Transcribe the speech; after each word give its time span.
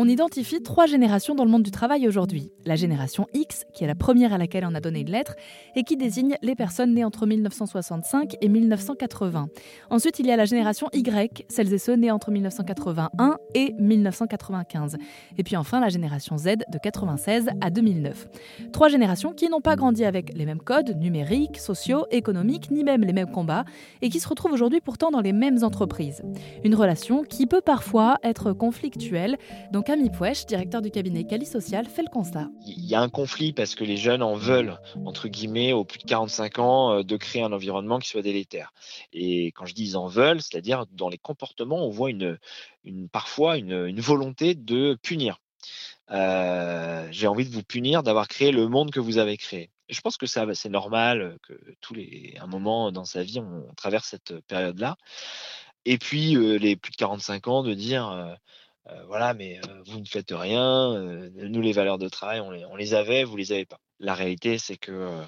On 0.00 0.06
identifie 0.06 0.62
trois 0.62 0.86
générations 0.86 1.34
dans 1.34 1.44
le 1.44 1.50
monde 1.50 1.64
du 1.64 1.72
travail 1.72 2.06
aujourd'hui. 2.06 2.52
La 2.64 2.76
génération 2.76 3.26
X, 3.34 3.64
qui 3.74 3.82
est 3.82 3.88
la 3.88 3.96
première 3.96 4.32
à 4.32 4.38
laquelle 4.38 4.64
on 4.64 4.76
a 4.76 4.80
donné 4.80 5.00
une 5.00 5.10
lettre, 5.10 5.34
et 5.74 5.82
qui 5.82 5.96
désigne 5.96 6.36
les 6.40 6.54
personnes 6.54 6.94
nées 6.94 7.02
entre 7.02 7.26
1965 7.26 8.36
et 8.40 8.48
1980. 8.48 9.48
Ensuite, 9.90 10.20
il 10.20 10.26
y 10.26 10.30
a 10.30 10.36
la 10.36 10.44
génération 10.44 10.88
Y, 10.92 11.46
celles 11.48 11.72
et 11.74 11.78
ceux 11.78 11.94
nés 11.94 12.12
entre 12.12 12.30
1981 12.30 13.38
et 13.54 13.74
1995. 13.76 14.98
Et 15.36 15.42
puis 15.42 15.56
enfin, 15.56 15.80
la 15.80 15.88
génération 15.88 16.38
Z 16.38 16.58
de 16.70 16.78
96 16.80 17.48
à 17.60 17.70
2009. 17.70 18.28
Trois 18.72 18.86
générations 18.86 19.32
qui 19.32 19.48
n'ont 19.48 19.60
pas 19.60 19.74
grandi 19.74 20.04
avec 20.04 20.32
les 20.32 20.46
mêmes 20.46 20.62
codes 20.62 20.96
numériques, 20.96 21.58
sociaux, 21.58 22.06
économiques, 22.12 22.70
ni 22.70 22.84
même 22.84 23.00
les 23.00 23.12
mêmes 23.12 23.32
combats, 23.32 23.64
et 24.00 24.10
qui 24.10 24.20
se 24.20 24.28
retrouvent 24.28 24.52
aujourd'hui 24.52 24.80
pourtant 24.80 25.10
dans 25.10 25.22
les 25.22 25.32
mêmes 25.32 25.64
entreprises. 25.64 26.22
Une 26.62 26.76
relation 26.76 27.24
qui 27.24 27.46
peut 27.46 27.62
parfois 27.62 28.18
être 28.22 28.52
conflictuelle, 28.52 29.37
donc 29.72 29.86
Camille 29.86 30.10
Pouèche, 30.10 30.46
directeur 30.46 30.82
du 30.82 30.90
cabinet 30.90 31.24
Cali 31.24 31.46
Social, 31.46 31.86
fait 31.86 32.02
le 32.02 32.10
constat. 32.10 32.48
Il 32.66 32.84
y 32.84 32.94
a 32.94 33.00
un 33.00 33.08
conflit 33.08 33.52
parce 33.52 33.74
que 33.74 33.84
les 33.84 33.96
jeunes 33.96 34.22
en 34.22 34.34
veulent, 34.34 34.78
entre 35.04 35.28
guillemets, 35.28 35.72
au 35.72 35.84
plus 35.84 35.98
de 35.98 36.04
45 36.04 36.58
ans, 36.58 36.92
euh, 36.92 37.02
de 37.02 37.16
créer 37.16 37.42
un 37.42 37.52
environnement 37.52 37.98
qui 37.98 38.08
soit 38.08 38.22
délétère. 38.22 38.72
Et 39.12 39.46
quand 39.48 39.66
je 39.66 39.74
dis 39.74 39.90
ils 39.90 39.96
en 39.96 40.06
veulent, 40.06 40.40
c'est-à-dire 40.40 40.86
dans 40.92 41.08
les 41.08 41.18
comportements, 41.18 41.86
on 41.86 41.90
voit 41.90 42.10
une, 42.10 42.38
parfois 43.12 43.56
une, 43.56 44.00
volonté 44.00 44.54
de 44.54 44.98
punir. 45.02 45.38
Euh, 46.10 47.06
j'ai 47.10 47.26
envie 47.26 47.44
de 47.44 47.52
vous 47.52 47.62
punir 47.62 48.02
d'avoir 48.02 48.28
créé 48.28 48.52
le 48.52 48.68
monde 48.68 48.90
que 48.90 49.00
vous 49.00 49.18
avez 49.18 49.36
créé. 49.36 49.70
je 49.90 50.00
pense 50.00 50.16
que 50.16 50.26
c'est 50.26 50.68
normal 50.68 51.38
que 51.42 51.52
tous 51.80 51.94
les, 51.94 52.34
un 52.40 52.46
moment 52.46 52.92
dans 52.92 53.04
sa 53.04 53.22
vie, 53.22 53.40
on, 53.40 53.74
traverse 53.74 54.08
cette 54.08 54.40
période-là. 54.46 54.96
Et 55.84 55.98
puis, 55.98 56.36
euh, 56.36 56.58
les 56.58 56.76
plus 56.76 56.90
de 56.90 56.96
45 56.96 57.48
ans, 57.48 57.62
de 57.62 57.74
dire 57.74 58.08
euh, 58.10 58.34
voilà, 59.06 59.34
mais 59.34 59.58
euh, 59.58 59.82
vous 59.86 60.00
ne 60.00 60.04
faites 60.04 60.32
rien. 60.32 60.94
Euh, 60.94 61.30
nous, 61.34 61.60
les 61.60 61.72
valeurs 61.72 61.98
de 61.98 62.08
travail, 62.08 62.40
on 62.40 62.76
les, 62.76 62.94
avait, 62.94 63.24
vous 63.24 63.36
les 63.36 63.52
avez 63.52 63.64
pas. 63.64 63.80
La 64.00 64.14
réalité, 64.14 64.58
c'est 64.58 64.76
que, 64.76 65.22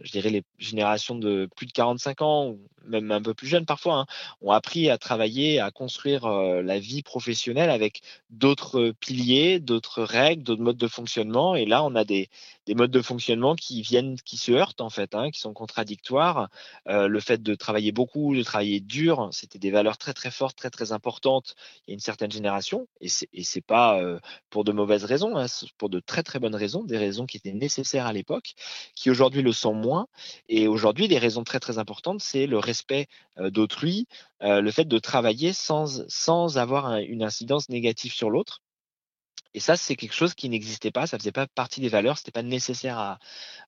je 0.00 0.10
dirais, 0.10 0.30
les 0.30 0.42
générations 0.58 1.14
de 1.14 1.48
plus 1.56 1.66
de 1.66 1.72
45 1.72 2.22
ans, 2.22 2.56
même 2.86 3.10
un 3.10 3.22
peu 3.22 3.34
plus 3.34 3.46
jeunes 3.46 3.66
parfois, 3.66 4.00
hein, 4.00 4.06
ont 4.40 4.52
appris 4.52 4.90
à 4.90 4.98
travailler, 4.98 5.60
à 5.60 5.70
construire 5.70 6.28
la 6.28 6.78
vie 6.78 7.02
professionnelle 7.02 7.70
avec 7.70 8.00
d'autres 8.30 8.92
piliers, 9.00 9.60
d'autres 9.60 10.02
règles, 10.02 10.42
d'autres 10.42 10.62
modes 10.62 10.76
de 10.76 10.88
fonctionnement. 10.88 11.54
Et 11.54 11.66
là, 11.66 11.84
on 11.84 11.94
a 11.94 12.04
des, 12.04 12.28
des 12.66 12.74
modes 12.74 12.90
de 12.90 13.02
fonctionnement 13.02 13.54
qui 13.54 13.82
viennent, 13.82 14.16
qui 14.24 14.36
se 14.36 14.52
heurtent 14.52 14.80
en 14.80 14.90
fait, 14.90 15.14
hein, 15.14 15.30
qui 15.30 15.40
sont 15.40 15.52
contradictoires. 15.52 16.48
le 16.86 17.20
fait 17.20 17.42
de 17.42 17.54
travailler 17.54 17.92
beaucoup, 17.92 18.34
de 18.34 18.42
travailler 18.42 18.80
dur, 18.80 19.28
c'était 19.32 19.58
des 19.58 19.70
valeurs 19.70 19.98
très 19.98 20.12
très 20.12 20.30
fortes, 20.30 20.56
très 20.56 20.70
très 20.70 20.92
importantes. 20.92 21.54
Il 21.86 21.90
y 21.90 21.92
a 21.92 21.94
une 21.94 22.00
certaine 22.00 22.30
génération, 22.30 22.88
et 23.00 23.08
c'est, 23.08 23.60
pas 23.60 24.00
pour 24.50 24.64
de 24.64 24.72
mauvaises 24.72 25.04
raisons, 25.04 25.36
hein, 25.36 25.46
pour 25.78 25.90
de 25.90 26.00
très 26.00 26.22
très 26.22 26.38
bonnes 26.38 26.54
raisons, 26.54 26.84
des 26.84 26.98
raisons 26.98 27.26
qui 27.26 27.36
étaient 27.36 27.52
nécessaires 27.52 28.06
à 28.06 28.12
l'époque, 28.12 28.54
qui 28.94 29.10
aujourd'hui 29.10 29.42
le 29.42 29.52
sont 29.52 29.74
moins. 29.74 30.06
Et 30.48 30.68
aujourd'hui, 30.68 31.08
des 31.08 31.18
raisons 31.18 31.44
très 31.44 31.60
très 31.60 31.78
importantes, 31.78 32.20
c'est 32.20 32.46
le 32.46 32.58
respect 32.70 33.06
d'autrui, 33.38 34.06
le 34.40 34.70
fait 34.70 34.86
de 34.86 34.98
travailler 34.98 35.52
sans, 35.52 36.02
sans 36.08 36.58
avoir 36.58 36.96
une 36.98 37.22
incidence 37.22 37.68
négative 37.68 38.12
sur 38.12 38.30
l'autre. 38.30 38.62
Et 39.52 39.60
ça, 39.60 39.76
c'est 39.76 39.96
quelque 39.96 40.14
chose 40.14 40.34
qui 40.34 40.48
n'existait 40.48 40.92
pas, 40.92 41.08
ça 41.08 41.18
faisait 41.18 41.32
pas 41.32 41.48
partie 41.48 41.80
des 41.80 41.88
valeurs, 41.88 42.18
c'était 42.18 42.30
pas 42.30 42.42
nécessaire 42.44 42.98
à, 42.98 43.18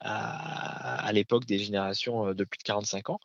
à, 0.00 1.12
l'époque 1.12 1.44
des 1.44 1.58
générations 1.58 2.34
de 2.34 2.44
plus 2.44 2.58
de 2.58 2.64
45 2.64 3.10
ans. 3.10 3.20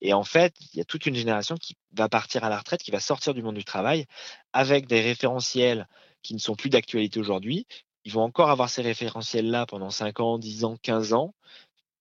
Et 0.00 0.12
en 0.12 0.24
fait, 0.24 0.54
il 0.72 0.78
y 0.78 0.80
a 0.80 0.84
toute 0.84 1.06
une 1.06 1.14
génération 1.14 1.56
qui 1.56 1.76
va 1.92 2.08
partir 2.08 2.42
à 2.44 2.48
la 2.48 2.58
retraite, 2.58 2.82
qui 2.82 2.90
va 2.90 3.00
sortir 3.00 3.32
du 3.32 3.42
monde 3.42 3.54
du 3.54 3.64
travail 3.64 4.06
avec 4.52 4.86
des 4.86 5.00
référentiels 5.00 5.86
qui 6.22 6.34
ne 6.34 6.40
sont 6.40 6.56
plus 6.56 6.70
d'actualité 6.70 7.20
aujourd'hui, 7.20 7.66
ils 8.04 8.12
vont 8.12 8.22
encore 8.22 8.50
avoir 8.50 8.68
ces 8.68 8.82
référentiels-là 8.82 9.66
pendant 9.66 9.90
5 9.90 10.20
ans, 10.20 10.38
10 10.38 10.64
ans, 10.64 10.76
15 10.82 11.12
ans, 11.14 11.34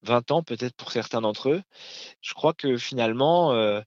20 0.04 0.32
ans 0.32 0.44
peut-être 0.44 0.76
pour 0.76 0.92
certains 0.92 1.22
d'entre 1.22 1.50
eux. 1.50 1.62
Je 2.22 2.34
crois 2.34 2.54
que 2.54 2.78
finalement, 2.78 3.54
euh, 3.54 3.82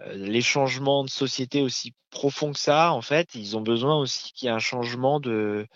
euh, 0.00 0.14
les 0.14 0.42
changements 0.42 1.04
de 1.04 1.10
société 1.10 1.62
aussi 1.62 1.92
profonds 2.10 2.52
que 2.52 2.58
ça, 2.58 2.92
en 2.92 3.00
fait, 3.00 3.34
ils 3.34 3.56
ont 3.56 3.60
besoin 3.62 3.98
aussi 3.98 4.32
qu'il 4.32 4.46
y 4.46 4.48
ait 4.48 4.54
un 4.54 4.58
changement 4.58 5.20
de 5.20 5.66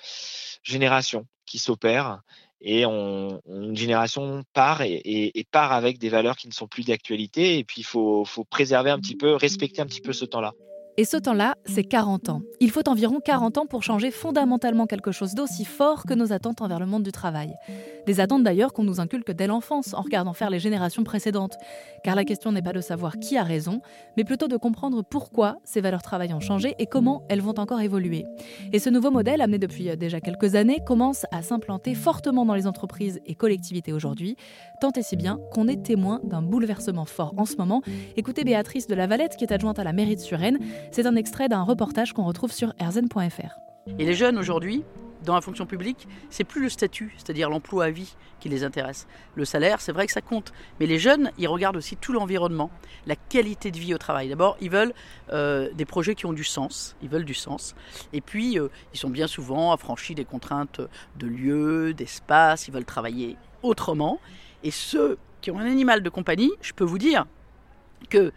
génération 0.62 1.26
qui 1.47 1.59
s'opère. 1.59 2.20
Et 2.62 2.84
une 2.84 3.76
génération 3.76 4.43
part 4.54 4.81
et, 4.81 5.47
part 5.50 5.72
avec 5.72 5.99
des 5.99 6.09
valeurs 6.09 6.37
qui 6.37 6.49
ne 6.49 6.54
sont 6.54 6.66
plus 6.66 6.87
d'actualité. 6.87 7.59
Et 7.59 7.65
puis, 7.65 7.82
il 7.82 7.84
faut, 7.84 8.25
faut 8.25 8.44
préserver 8.44 8.91
un 8.91 8.99
petit 8.99 9.15
peu, 9.15 9.34
respecter 9.34 9.82
un 9.82 9.87
petit 9.87 10.00
peu 10.00 10.15
ce 10.15 10.25
temps-là. 10.25 10.53
Et 10.99 11.04
ce 11.04 11.19
temps-là, 11.19 11.56
c'est 11.66 11.84
40 11.84 12.31
ans. 12.31 12.41
Il 12.59 12.70
faut 12.70 12.88
environ 12.88 13.20
40 13.20 13.59
ans 13.59 13.66
pour 13.66 13.82
changer 13.82 14.10
fondamentalement 14.10 14.87
quelque 14.87 15.12
chose 15.12 15.34
d'aussi 15.34 15.66
fort 15.66 16.04
que 16.04 16.15
nos 16.15 16.32
attentes 16.32 16.62
envers 16.62 16.81
le 16.81 16.87
monde 16.87 17.03
du 17.03 17.12
travail. 17.12 17.54
Des 18.06 18.21
attentes 18.21 18.44
d'ailleurs 18.44 18.72
qu'on 18.72 18.84
nous 18.84 19.00
inculque 19.00 19.33
dès 19.33 19.47
l'enfance 19.47 19.93
en 19.93 20.00
regardant 20.00 20.33
faire 20.33 20.50
les 20.50 20.61
générations 20.61 21.05
précédentes. 21.05 21.56
Car 22.05 22.15
la 22.15 22.25
question 22.25 22.53
n'est 22.53 22.62
pas 22.62 22.72
de 22.72 22.81
savoir 22.81 23.19
qui 23.19 23.37
a 23.37 23.43
raison, 23.43 23.81
mais 24.17 24.25
plutôt 24.25 24.49
de 24.49 24.56
comprendre 24.56 25.03
pourquoi 25.03 25.56
ces 25.65 25.81
valeurs 25.81 26.03
travail 26.03 26.33
ont 26.33 26.41
changé 26.41 26.75
et 26.78 26.87
comment 26.87 27.25
elles 27.28 27.41
vont 27.41 27.59
encore 27.59 27.81
évoluer. 27.81 28.25
Et 28.72 28.78
ce 28.78 28.91
nouveau 28.91 29.11
modèle, 29.11 29.41
amené 29.41 29.59
depuis 29.59 29.97
déjà 29.97 30.21
quelques 30.21 30.55
années, 30.55 30.78
commence 30.87 31.27
à 31.33 31.43
s'implanter 31.43 31.94
fortement 31.94 32.47
dans 32.47 32.55
les 32.55 32.67
entreprises 32.67 33.21
et 33.27 33.34
collectivités 33.34 33.93
aujourd'hui, 33.93 34.37
tant 34.81 34.93
et 34.93 35.03
si 35.03 35.17
bien 35.17 35.41
qu'on 35.53 35.67
est 35.67 35.83
témoin 35.83 36.21
d'un 36.23 36.43
bouleversement 36.43 37.05
fort 37.05 37.34
en 37.37 37.44
ce 37.44 37.56
moment. 37.56 37.83
Écoutez 38.17 38.44
Béatrice 38.44 38.87
de 38.87 38.94
la 38.94 39.06
Valette, 39.06 39.37
qui 39.37 39.44
est 39.44 39.53
adjointe 39.53 39.78
à 39.78 39.84
la 39.84 39.93
mairie 39.93 40.17
de 40.17 40.21
Suresnes. 40.21 40.59
C'est 40.93 41.06
un 41.06 41.17
extrait 41.17 41.49
d'un 41.49 41.62
reportage 41.62 42.12
qu'on 42.12 42.25
retrouve 42.25 42.53
sur 42.53 42.73
erzen.fr. 42.78 43.59
Et 43.99 44.05
les 44.05 44.15
jeunes 44.15 44.38
aujourd'hui, 44.38 44.84
dans 45.25 45.34
la 45.34 45.41
fonction 45.41 45.66
publique, 45.66 46.06
c'est 46.31 46.44
plus 46.44 46.62
le 46.62 46.69
statut, 46.69 47.15
c'est-à-dire 47.16 47.50
l'emploi 47.50 47.84
à 47.84 47.91
vie 47.91 48.16
qui 48.41 48.49
les 48.49 48.65
intéresse. 48.65 49.06
Le 49.34 49.44
salaire, 49.44 49.81
c'est 49.81 49.93
vrai 49.93 50.06
que 50.06 50.12
ça 50.12 50.21
compte, 50.21 50.53
mais 50.78 50.87
les 50.87 50.99
jeunes, 50.99 51.31
ils 51.38 51.49
regardent 51.49 51.77
aussi 51.77 51.97
tout 51.97 52.12
l'environnement, 52.12 52.71
la 53.06 53.16
qualité 53.16 53.71
de 53.71 53.78
vie 53.78 53.94
au 53.94 53.99
travail. 53.99 54.28
D'abord, 54.28 54.56
ils 54.60 54.71
veulent 54.71 54.93
euh, 55.32 55.71
des 55.75 55.84
projets 55.84 56.15
qui 56.15 56.26
ont 56.26 56.32
du 56.32 56.44
sens, 56.44 56.97
ils 57.03 57.09
veulent 57.09 57.25
du 57.25 57.34
sens. 57.34 57.75
Et 58.12 58.21
puis, 58.21 58.59
euh, 58.59 58.69
ils 58.94 58.99
sont 58.99 59.10
bien 59.10 59.26
souvent 59.26 59.72
affranchis 59.72 60.15
des 60.15 60.25
contraintes 60.25 60.81
de 61.16 61.26
lieu, 61.26 61.94
d'espace, 61.94 62.69
ils 62.69 62.75
veulent 62.75 62.84
travailler 62.84 63.37
autrement. 63.62 64.21
Et 64.62 64.71
ceux 64.71 65.19
qui 65.41 65.50
ont 65.50 65.59
un 65.59 65.66
animal 65.66 66.03
de 66.03 66.09
compagnie, 66.09 66.53
je 66.60 66.72
peux 66.72 66.84
vous 66.84 66.99
dire 66.99 67.26
que 68.10 68.32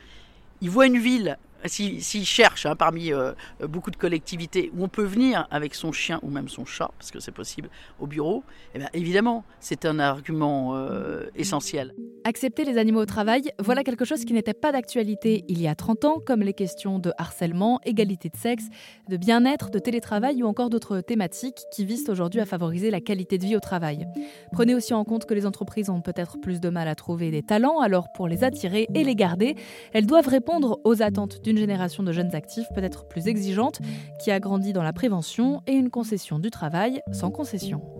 ils 0.62 0.69
voient 0.69 0.88
une 0.88 1.00
ville 1.00 1.38
s'ils 1.65 2.03
si, 2.03 2.41
hein, 2.65 2.75
parmi 2.75 3.11
euh, 3.13 3.33
beaucoup 3.67 3.91
de 3.91 3.95
collectivités 3.95 4.71
où 4.75 4.83
on 4.83 4.87
peut 4.87 5.03
venir 5.03 5.47
avec 5.51 5.75
son 5.75 5.91
chien 5.91 6.19
ou 6.23 6.29
même 6.29 6.47
son 6.49 6.65
chat, 6.65 6.91
parce 6.97 7.11
que 7.11 7.19
c'est 7.19 7.31
possible, 7.31 7.69
au 7.99 8.07
bureau, 8.07 8.43
eh 8.75 8.79
évidemment, 8.93 9.43
c'est 9.59 9.85
un 9.85 9.99
argument 9.99 10.75
euh, 10.75 11.25
essentiel. 11.35 11.93
Accepter 12.24 12.63
les 12.63 12.78
animaux 12.78 13.02
au 13.02 13.06
travail, 13.06 13.52
voilà 13.59 13.84
quelque 13.84 14.06
chose 14.06 14.25
qui 14.25 14.34
n'était 14.34 14.53
pas 14.53 14.72
d'actualité 14.72 15.46
il 15.47 15.62
y 15.62 15.68
a 15.68 15.75
30 15.75 16.06
ans, 16.06 16.18
comme 16.25 16.41
les 16.41 16.53
questions 16.53 17.00
de 17.00 17.12
harcèlement, 17.18 17.80
égalité 17.84 18.30
de 18.30 18.38
sexe, 18.38 18.66
de 19.09 19.18
bien-être, 19.18 19.69
de 19.69 19.80
télétravail 19.80 20.41
ou 20.44 20.47
encore 20.47 20.69
d'autres 20.69 21.02
thématiques 21.02 21.59
qui 21.74 21.85
visent 21.85 22.09
aujourd'hui 22.09 22.40
à 22.40 22.46
favoriser 22.46 22.91
la 22.91 23.02
qualité 23.02 23.38
de 23.38 23.46
vie 23.46 23.56
au 23.56 23.59
travail. 23.59 24.07
Prenez 24.52 24.75
aussi 24.75 24.94
en 24.94 25.03
compte 25.03 25.25
que 25.25 25.34
les 25.34 25.46
entreprises 25.46 25.90
ont 25.90 26.02
peut-être 26.02 26.40
plus 26.40 26.59
de 26.59 26.69
mal 26.69 26.88
à 26.88 26.96
trouver 26.96 27.31
des 27.31 27.44
talents, 27.44 27.80
alors 27.80 28.12
pour 28.13 28.28
les 28.28 28.44
attirer 28.44 28.88
et 28.94 29.03
les 29.03 29.16
garder, 29.16 29.56
elles 29.94 30.06
doivent 30.06 30.28
répondre 30.28 30.80
aux 30.84 31.01
attentes 31.01 31.41
du 31.44 31.50
une 31.50 31.57
génération 31.57 32.03
de 32.03 32.12
jeunes 32.12 32.36
actifs 32.36 32.68
peut-être 32.75 33.07
plus 33.07 33.28
exigeante, 33.28 33.80
qui 34.24 34.30
a 34.30 34.40
grandi 34.40 34.72
dans 34.72 34.84
la 34.84 34.94
prévention 34.94 35.62
et 35.66 35.74
une 35.74 35.90
concession 35.90 36.38
du 36.38 36.51
travail 36.51 37.01
sans 37.12 37.31
concession. 37.31 37.98